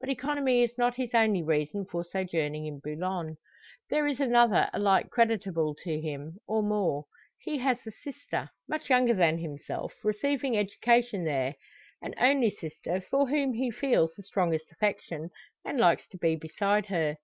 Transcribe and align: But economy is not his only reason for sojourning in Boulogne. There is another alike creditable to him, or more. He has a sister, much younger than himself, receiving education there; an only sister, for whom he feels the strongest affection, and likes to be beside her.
But 0.00 0.08
economy 0.10 0.64
is 0.64 0.76
not 0.76 0.96
his 0.96 1.14
only 1.14 1.44
reason 1.44 1.84
for 1.86 2.02
sojourning 2.02 2.66
in 2.66 2.80
Boulogne. 2.80 3.36
There 3.88 4.04
is 4.04 4.18
another 4.18 4.68
alike 4.72 5.10
creditable 5.10 5.76
to 5.84 6.00
him, 6.00 6.40
or 6.48 6.60
more. 6.60 7.04
He 7.38 7.58
has 7.58 7.78
a 7.86 7.92
sister, 7.92 8.50
much 8.68 8.90
younger 8.90 9.14
than 9.14 9.38
himself, 9.38 9.94
receiving 10.02 10.58
education 10.58 11.22
there; 11.22 11.54
an 12.02 12.16
only 12.18 12.50
sister, 12.50 13.00
for 13.00 13.28
whom 13.28 13.52
he 13.52 13.70
feels 13.70 14.12
the 14.16 14.24
strongest 14.24 14.72
affection, 14.72 15.30
and 15.64 15.78
likes 15.78 16.08
to 16.08 16.18
be 16.18 16.34
beside 16.34 16.86
her. 16.86 17.18